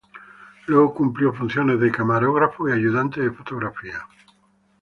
Luego 0.65 0.95
cumplió 0.95 1.31
funciones 1.31 1.79
de 1.79 1.91
camarógrafo 1.91 2.67
y 2.67 2.71
ayudante 2.71 3.21
de 3.21 3.29
fotografía. 3.29 4.01